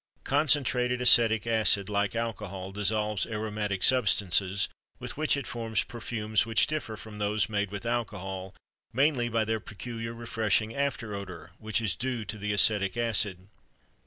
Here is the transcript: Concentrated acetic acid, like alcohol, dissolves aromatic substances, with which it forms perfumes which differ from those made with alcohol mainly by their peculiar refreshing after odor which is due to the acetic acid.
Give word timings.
Concentrated 0.23 0.99
acetic 0.99 1.45
acid, 1.45 1.87
like 1.87 2.15
alcohol, 2.15 2.71
dissolves 2.71 3.27
aromatic 3.27 3.83
substances, 3.83 4.67
with 4.97 5.15
which 5.15 5.37
it 5.37 5.45
forms 5.45 5.83
perfumes 5.83 6.43
which 6.43 6.65
differ 6.65 6.97
from 6.97 7.19
those 7.19 7.49
made 7.49 7.69
with 7.69 7.85
alcohol 7.85 8.55
mainly 8.91 9.29
by 9.29 9.45
their 9.45 9.59
peculiar 9.59 10.15
refreshing 10.15 10.73
after 10.73 11.13
odor 11.13 11.51
which 11.59 11.79
is 11.79 11.93
due 11.93 12.25
to 12.25 12.39
the 12.39 12.51
acetic 12.51 12.97
acid. 12.97 13.47